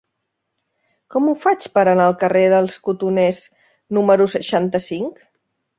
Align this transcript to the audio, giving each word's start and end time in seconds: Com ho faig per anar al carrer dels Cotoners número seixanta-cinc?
Com 1.15 1.27
ho 1.27 1.35
faig 1.43 1.67
per 1.77 1.83
anar 1.91 2.07
al 2.13 2.17
carrer 2.25 2.43
dels 2.57 2.81
Cotoners 2.89 3.45
número 4.01 4.33
seixanta-cinc? 4.39 5.27